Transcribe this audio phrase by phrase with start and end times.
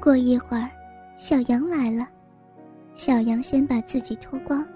[0.00, 0.70] 过一会儿，
[1.14, 2.08] 小杨来了。
[2.94, 4.66] 小杨先把自己脱光，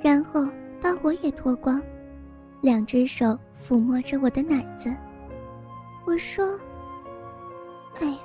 [0.00, 0.46] 然后
[0.80, 1.82] 把我也脱光，
[2.60, 4.94] 两只手抚摸着我的奶子。
[6.06, 6.58] 我说
[8.00, 8.18] ：“哎呀，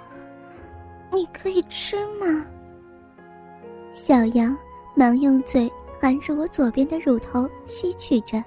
[1.12, 2.46] 你可以吃吗？”
[3.92, 4.56] 小杨
[4.96, 8.44] 忙用嘴含着我左边的乳头吸取着，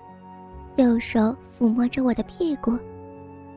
[0.76, 2.78] 右手抚摸着我的屁股，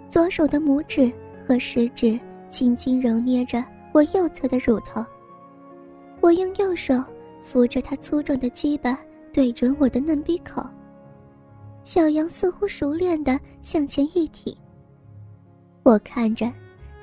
[0.09, 1.11] 左手的拇指
[1.47, 2.19] 和食指
[2.49, 3.63] 轻轻揉捏着
[3.99, 5.05] 我右侧的乳头。
[6.21, 7.03] 我用右手。
[7.41, 8.99] 扶着他粗壮的鸡巴
[9.33, 10.63] 对准我的嫩逼口。
[11.83, 14.55] 小羊似乎熟练的向前一挺。
[15.81, 16.53] 我看着，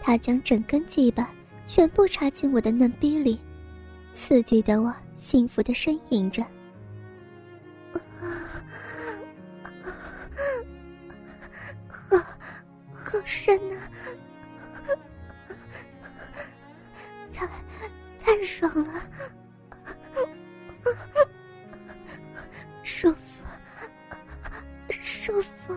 [0.01, 1.35] 他将整根鸡巴
[1.67, 3.41] 全部插进我的嫩逼里，
[4.15, 6.45] 刺激的我幸福的呻吟着。
[11.89, 12.17] 好，
[12.93, 13.91] 好深啊！
[18.37, 19.01] 太爽了。
[22.83, 23.43] 舒服，
[24.91, 25.75] 舒服。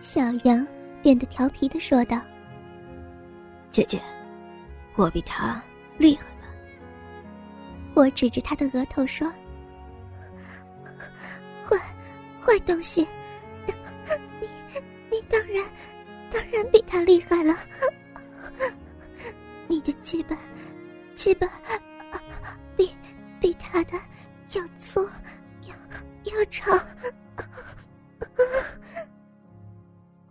[0.00, 0.64] 小杨
[1.02, 2.20] 变得调皮的说道
[3.72, 4.00] ：“姐姐，
[4.94, 5.60] 我比他
[5.98, 6.46] 厉害了。”
[7.94, 9.28] 我指着他的额头说
[11.64, 11.76] ：“坏，
[12.40, 13.04] 坏东西！
[14.40, 14.48] 你，
[15.10, 15.64] 你当然，
[16.30, 17.58] 当然比他厉害了。”
[20.06, 20.38] 你的鸡巴，
[21.16, 21.48] 鸡巴，
[22.76, 22.96] 比
[23.40, 23.98] 比他的
[24.52, 25.04] 要粗，
[25.62, 25.74] 要
[26.32, 26.78] 要长。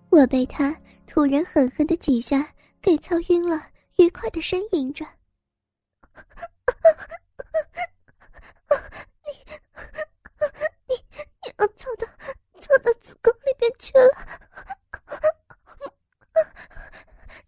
[0.09, 0.73] 我被他
[1.05, 2.47] 突然狠狠的几下
[2.81, 5.05] 给操晕了，愉快的呻吟着。
[9.25, 9.33] 你，
[10.87, 10.95] 你，
[11.43, 12.07] 你要操到
[12.61, 14.09] 操到子宫里边去了。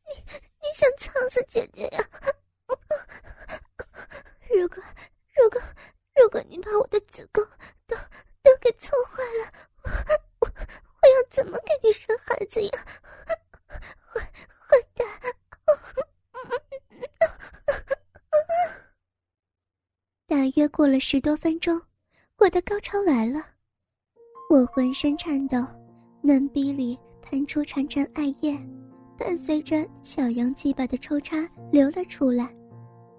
[0.10, 0.14] 你
[0.60, 2.04] 你想操死姐姐呀！
[4.50, 4.84] 如果
[5.36, 5.62] 如果
[6.16, 7.46] 如果你把我的子宫
[7.86, 7.96] 都
[8.42, 9.52] 都给操坏了，
[9.84, 9.90] 我
[10.40, 12.86] 我我要怎么给你生孩子呀？
[13.68, 15.08] 坏坏蛋！
[20.28, 21.82] 大约过了十多分钟，
[22.38, 23.42] 我的高潮来了，
[24.52, 25.58] 我浑身颤抖，
[26.22, 28.56] 嫩逼里喷出潺潺爱液。
[29.18, 31.36] 伴随着小羊鸡巴的抽插
[31.72, 32.56] 流了出来，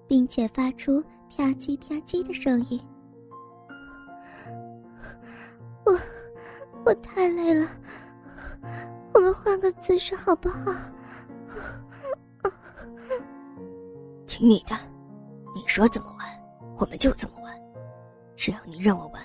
[0.06, 2.80] 并且发出啪叽啪叽的声音。
[5.84, 5.98] 我，
[6.86, 7.68] 我太累了，
[9.12, 10.72] 我们换个姿势好不好？
[14.24, 14.76] 听你的，
[15.52, 16.28] 你说怎么玩，
[16.78, 17.37] 我们就怎么，
[18.38, 19.20] 只要你让我玩，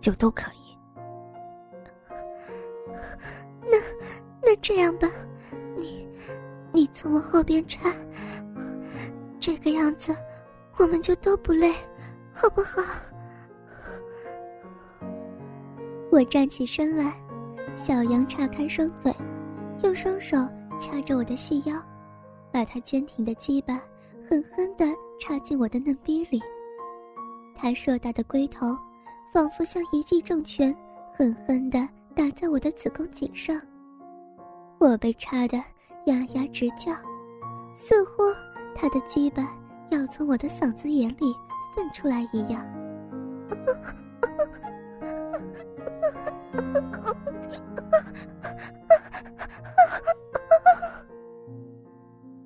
[0.00, 0.78] 就都可以。
[3.60, 3.76] 那，
[4.40, 5.06] 那这样吧。
[5.76, 6.08] 你，
[6.72, 7.92] 你从我后边插，
[9.38, 10.16] 这个样子，
[10.78, 11.70] 我们就都不累，
[12.32, 12.82] 好不好？
[16.10, 17.12] 我站起身来，
[17.74, 19.14] 小杨叉开双腿，
[19.84, 20.34] 用双手
[20.80, 21.78] 掐着我的细腰，
[22.50, 23.78] 把他坚挺的鸡巴
[24.26, 24.86] 狠狠地
[25.20, 26.40] 插进我的嫩逼里。
[27.56, 28.76] 他硕大的龟头，
[29.32, 30.76] 仿佛像一记重拳，
[31.12, 33.60] 狠狠地打在我的子宫颈上。
[34.78, 35.56] 我被插得
[36.04, 36.92] 呀呀直叫，
[37.74, 38.22] 似乎
[38.74, 39.56] 他的鸡巴
[39.90, 41.34] 要从我的嗓子眼里
[41.74, 42.64] 蹦出来一样。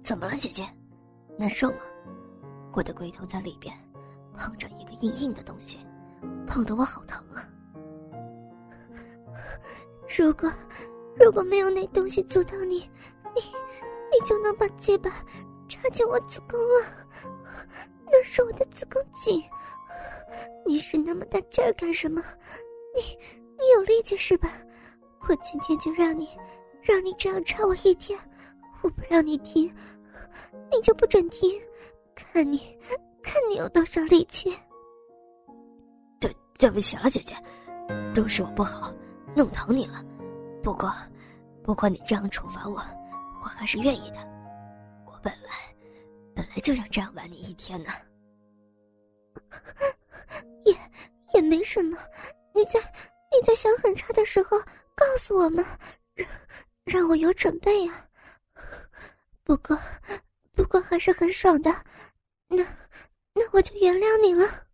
[0.03, 0.65] 怎么了，姐姐？
[1.37, 1.79] 难受吗？
[2.73, 3.75] 我的龟头在里边
[4.37, 5.79] 碰着一个硬硬的东西，
[6.47, 7.49] 碰得我好疼啊！
[10.17, 10.51] 如果……
[11.19, 12.77] 如果没有那东西阻挡你，
[13.35, 13.43] 你，
[14.11, 15.11] 你就能把鸡巴
[15.69, 16.87] 插进我子宫了。
[18.07, 19.43] 那是我的子宫颈。
[20.65, 22.23] 你使那么大劲儿干什么？
[22.95, 23.03] 你，
[23.59, 24.51] 你有力气是吧？
[25.29, 26.31] 我今天就让你，
[26.81, 28.19] 让你这样插我一天。
[28.81, 29.71] 我不让你停，
[30.73, 31.51] 你就不准停。
[32.15, 32.79] 看你，
[33.23, 34.57] 看你有多少力气。
[36.21, 37.35] 对，对不起了，姐姐，
[38.15, 38.93] 都是我不好，
[39.37, 40.05] 弄疼你了。
[40.63, 40.93] 不过，
[41.63, 42.83] 不过你这样处罚我，
[43.43, 44.19] 我还是愿意的。
[45.07, 45.75] 我本来，
[46.35, 47.91] 本来就想这样玩你一天呢。
[50.67, 50.77] 也
[51.35, 51.97] 也没什么，
[52.55, 52.81] 你在
[53.33, 54.59] 你在想很差的时候
[54.95, 55.65] 告诉我们，
[56.15, 56.29] 让
[56.85, 58.05] 让我有准备啊。
[59.45, 59.79] 不过，
[60.55, 61.75] 不过还是很爽的。
[62.49, 62.63] 那
[63.41, 64.67] 那我就原谅你了。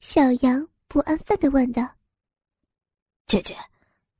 [0.00, 1.82] 小杨不安分的问道
[3.26, 3.56] ：“姐姐。”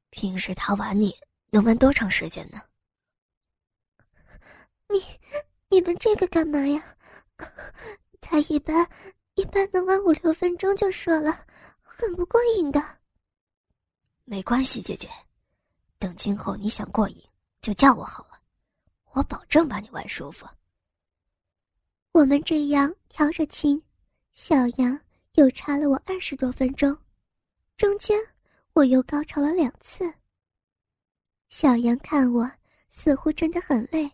[0.09, 1.15] 平时他玩你
[1.51, 2.61] 能玩多长时间呢？
[4.89, 5.03] 你
[5.71, 6.97] 你问这个干嘛呀？
[8.21, 8.87] 他一般
[9.35, 11.47] 一般能玩五六分钟就射了，
[11.81, 12.99] 很不过瘾的。
[14.25, 15.09] 没关系，姐姐，
[15.99, 17.23] 等今后你想过瘾
[17.63, 18.39] 就叫我好了，
[19.13, 20.47] 我保证把你玩舒服。
[22.13, 23.83] 我们这样调着情，
[24.35, 25.01] 小杨
[25.37, 26.95] 又插了我二十多分钟，
[27.79, 28.21] 中间
[28.75, 30.13] 我又高潮了两次。
[31.49, 32.51] 小杨看我
[32.91, 34.11] 似乎真的很累，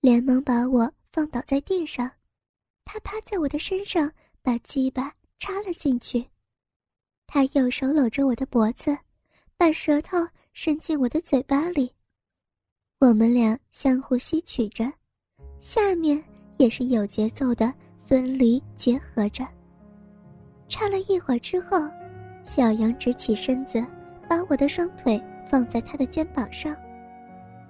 [0.00, 2.10] 连忙把我放倒在地上，
[2.84, 4.12] 他趴在我的身上，
[4.42, 6.28] 把鸡巴插了进去。
[7.28, 8.98] 他右手搂着我的脖子，
[9.56, 10.18] 把舌头
[10.52, 11.94] 伸进我的嘴巴里，
[12.98, 14.92] 我们俩相互吸取着，
[15.60, 16.29] 下面。
[16.60, 17.72] 也是有节奏的
[18.04, 19.46] 分离结合着。
[20.68, 21.78] 唱了一会儿之后，
[22.44, 23.82] 小杨直起身子，
[24.28, 25.18] 把我的双腿
[25.50, 26.76] 放在他的肩膀上，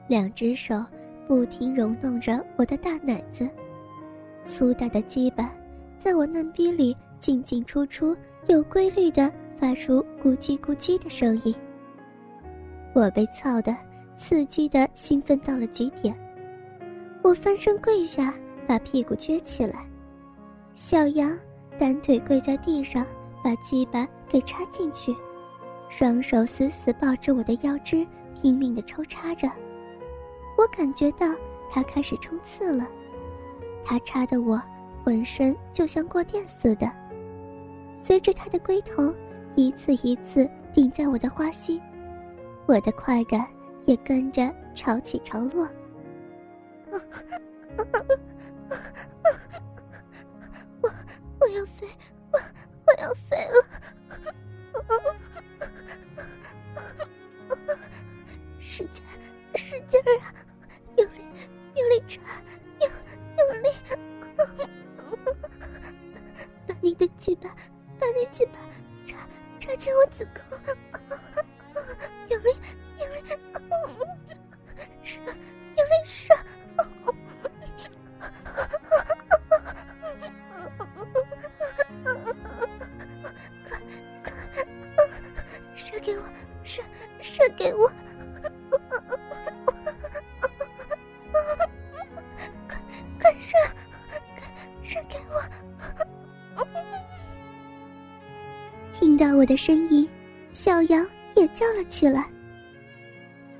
[0.08, 0.84] 两只手
[1.28, 3.48] 不停揉弄着我的大奶子，
[4.44, 5.54] 粗大的鸡巴
[6.00, 8.16] 在我嫩逼里进进出出，
[8.48, 11.54] 有规律的发出咕叽咕叽的声音。
[12.93, 13.76] 我被操的
[14.16, 16.12] 刺激的兴奋到了极点，
[17.22, 18.34] 我翻身跪下。
[18.70, 19.84] 把屁股撅起来，
[20.75, 21.37] 小杨
[21.76, 23.05] 单腿跪在地上，
[23.43, 25.12] 把鸡巴给插进去，
[25.88, 28.06] 双手死死抱着我的腰肢，
[28.40, 29.50] 拼命的抽插着。
[30.56, 31.34] 我感觉到
[31.69, 32.87] 他开始冲刺了，
[33.84, 34.62] 他插的我
[35.02, 36.88] 浑身就像过电似的，
[37.96, 39.12] 随着他的龟头
[39.56, 41.82] 一次一次顶在我的花心，
[42.67, 43.44] 我的快感
[43.87, 45.69] 也跟着潮起潮落。
[50.82, 50.90] 我
[51.40, 51.87] 我要飞，
[99.40, 100.06] 我的声音，
[100.52, 102.31] 小羊也叫了起来。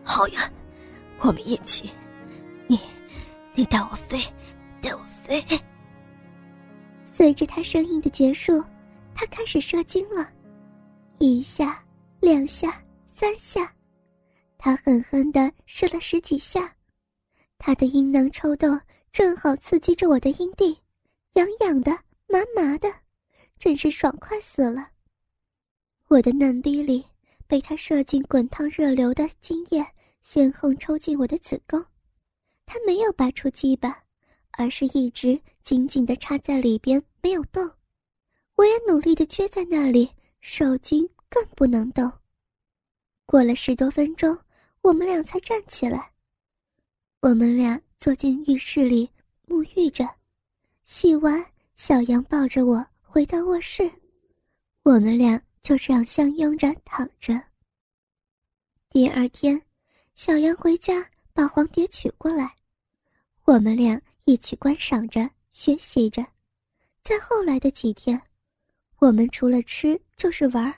[0.05, 0.53] 好呀，
[1.21, 1.89] 我们一起，
[2.67, 2.79] 你，
[3.55, 4.23] 你带我飞，
[4.83, 5.43] 带我飞。
[7.03, 8.63] 随着他声音的结束，
[9.15, 10.29] 他开始射精了，
[11.19, 11.83] 一下，
[12.21, 12.79] 两下，
[13.11, 13.73] 三下，
[14.59, 16.71] 他狠狠的射了十几下，
[17.57, 18.79] 他的阴囊抽动，
[19.13, 20.77] 正好刺激着我的阴蒂，
[21.35, 21.91] 痒痒的，
[22.27, 22.93] 麻麻的，
[23.59, 24.91] 真是爽快死了。
[26.09, 27.05] 我的嫩逼里
[27.47, 29.87] 被他射进滚烫热流的精液，
[30.21, 31.85] 先后抽进我的子宫。
[32.67, 34.03] 他没有拔出鸡巴，
[34.53, 37.71] 而是一直紧紧地插在里边，没有动。
[38.57, 40.11] 我也努力地撅在那里，
[40.41, 42.11] 受精更不能动。
[43.25, 44.37] 过了十多分钟，
[44.83, 46.13] 我们俩才站起来。
[47.21, 49.09] 我们俩坐进浴室里
[49.47, 50.09] 沐浴着，
[50.93, 51.41] 洗完，
[51.77, 53.89] 小杨抱着我回到卧室，
[54.83, 55.41] 我们俩。
[55.63, 57.41] 就这样相拥着躺着。
[58.89, 59.63] 第二天，
[60.15, 62.57] 小杨回家把黄碟取过来，
[63.45, 66.27] 我们俩一起观赏着、学习着。
[67.05, 68.21] 在后来的几天，
[68.99, 70.75] 我们除了吃就是玩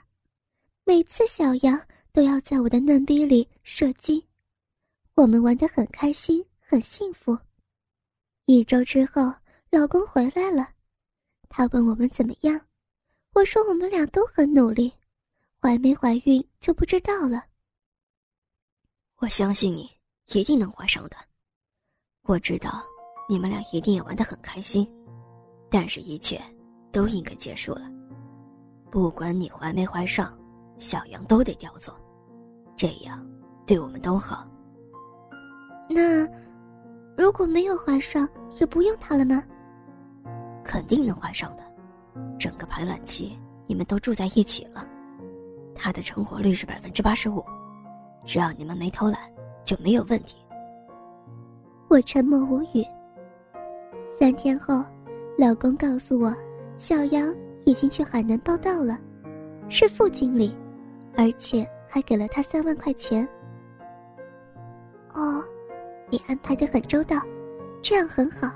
[0.83, 4.21] 每次小杨都要在我的嫩逼里射精，
[5.15, 7.35] 我们玩得很开心、很幸福。
[8.45, 9.33] 一周之后，
[9.73, 10.69] 老公回来了，
[11.49, 12.61] 他问我们怎么样。
[13.33, 14.93] 我说我们俩都很努力，
[15.59, 17.43] 怀没怀孕就不知道了。
[19.17, 19.89] 我相信你
[20.27, 21.17] 一定能怀上的。
[22.21, 22.83] 我知道
[23.27, 24.87] 你们俩一定也玩得很开心，
[25.71, 26.39] 但是一切
[26.91, 27.91] 都应该结束了。
[28.91, 30.37] 不管你怀没怀上，
[30.77, 31.95] 小杨都得叼走，
[32.77, 33.27] 这样
[33.65, 34.47] 对我们都好。
[35.89, 36.27] 那
[37.17, 39.43] 如果没有怀上，也不用他了吗？
[40.63, 41.63] 肯定能怀上的。
[42.39, 44.87] 整个排卵期，你们都住在一起了，
[45.73, 47.43] 他的成活率是百分之八十五，
[48.23, 49.19] 只要你们没偷懒，
[49.65, 50.39] 就没有问题。
[51.89, 52.85] 我沉默无语。
[54.19, 54.83] 三天后，
[55.37, 56.33] 老公告诉我，
[56.77, 57.33] 小杨
[57.65, 58.97] 已经去海南报道了，
[59.69, 60.55] 是副经理，
[61.17, 63.27] 而且还给了他三万块钱。
[65.13, 65.43] 哦，
[66.09, 67.17] 你安排的很周到，
[67.81, 68.49] 这样很好。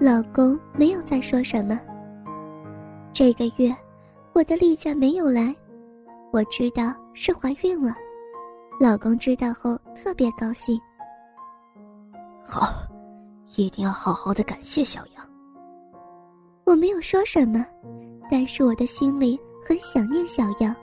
[0.00, 1.80] 老公没有再说什么。
[3.12, 3.74] 这个月，
[4.32, 5.54] 我的例假没有来，
[6.32, 7.94] 我知道是怀孕了。
[8.80, 10.78] 老公知道后特别高兴。
[12.44, 12.72] 好，
[13.56, 15.24] 一定要好好的感谢小杨。
[16.64, 17.64] 我没有说什么，
[18.28, 20.74] 但是我的心里很想念小杨。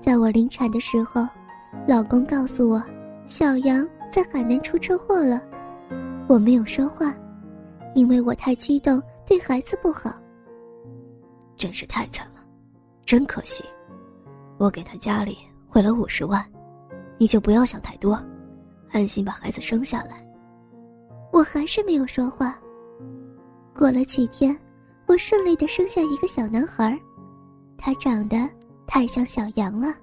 [0.00, 1.28] 在我临产的时候，
[1.86, 2.82] 老公告诉我，
[3.26, 5.42] 小杨在海南出车祸了。
[6.26, 7.14] 我没有说话，
[7.96, 10.12] 因为我太激动，对孩子不好。
[11.56, 12.44] 真是太惨了，
[13.06, 13.64] 真可惜。
[14.58, 16.46] 我给他家里汇了五十万，
[17.16, 18.22] 你就不要想太多，
[18.90, 20.22] 安心把孩子生下来。
[21.32, 22.58] 我还是没有说话。
[23.74, 24.54] 过了几天，
[25.06, 27.00] 我顺利的生下一个小男孩，
[27.78, 28.36] 他长得
[28.86, 29.94] 太像小羊了。